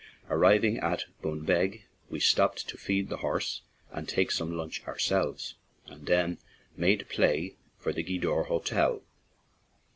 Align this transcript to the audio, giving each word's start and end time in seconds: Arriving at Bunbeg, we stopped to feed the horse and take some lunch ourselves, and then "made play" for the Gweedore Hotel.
Arriving 0.31 0.79
at 0.79 1.05
Bunbeg, 1.21 1.83
we 2.09 2.19
stopped 2.19 2.67
to 2.67 2.75
feed 2.75 3.07
the 3.07 3.17
horse 3.17 3.61
and 3.91 4.09
take 4.09 4.31
some 4.31 4.57
lunch 4.57 4.83
ourselves, 4.87 5.53
and 5.85 6.07
then 6.07 6.39
"made 6.75 7.07
play" 7.07 7.53
for 7.77 7.93
the 7.93 8.01
Gweedore 8.01 8.45
Hotel. 8.47 9.03